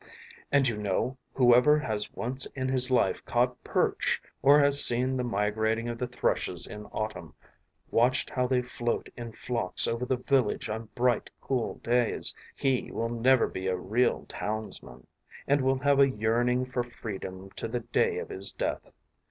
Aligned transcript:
And, 0.51 0.67
you 0.67 0.77
know, 0.77 1.19
whoever 1.35 1.77
has 1.77 2.11
once 2.13 2.47
in 2.55 2.69
his 2.69 2.89
life 2.89 3.23
caught 3.23 3.63
perch 3.63 4.19
or 4.41 4.57
has 4.59 4.83
seen 4.83 5.15
the 5.15 5.23
migrating 5.23 5.87
of 5.87 5.99
the 5.99 6.07
thrushes 6.07 6.65
in 6.65 6.85
autumn, 6.87 7.35
watched 7.91 8.31
how 8.31 8.47
they 8.47 8.63
float 8.63 9.09
in 9.15 9.31
flocks 9.31 9.87
over 9.87 10.03
the 10.03 10.17
village 10.17 10.69
on 10.69 10.89
bright, 10.95 11.29
cool 11.39 11.75
days, 11.83 12.33
he 12.55 12.89
will 12.91 13.09
never 13.09 13.45
be 13.47 13.67
a 13.67 13.77
real 13.77 14.25
townsman, 14.27 15.05
and 15.45 15.61
will 15.61 15.77
have 15.77 15.99
a 15.99 16.09
yearning 16.09 16.65
for 16.65 16.83
freedom 16.83 17.51
to 17.51 17.67
the 17.67 17.81
day 17.81 18.17
of 18.17 18.29
his 18.29 18.51
death. 18.51 18.91